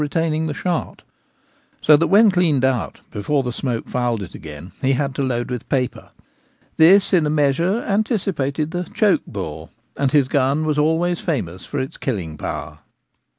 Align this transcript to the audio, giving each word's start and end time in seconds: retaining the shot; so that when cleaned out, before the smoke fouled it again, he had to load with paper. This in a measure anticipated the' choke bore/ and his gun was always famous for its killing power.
retaining 0.01 0.47
the 0.47 0.53
shot; 0.55 1.03
so 1.79 1.95
that 1.95 2.07
when 2.07 2.31
cleaned 2.31 2.65
out, 2.65 3.01
before 3.11 3.43
the 3.43 3.51
smoke 3.53 3.87
fouled 3.87 4.23
it 4.23 4.33
again, 4.33 4.71
he 4.81 4.93
had 4.93 5.13
to 5.13 5.21
load 5.21 5.51
with 5.51 5.69
paper. 5.69 6.09
This 6.77 7.13
in 7.13 7.27
a 7.27 7.29
measure 7.29 7.83
anticipated 7.87 8.71
the' 8.71 8.83
choke 8.95 9.21
bore/ 9.27 9.69
and 9.95 10.11
his 10.11 10.27
gun 10.27 10.65
was 10.65 10.79
always 10.79 11.19
famous 11.21 11.67
for 11.67 11.77
its 11.79 11.97
killing 11.97 12.35
power. 12.35 12.79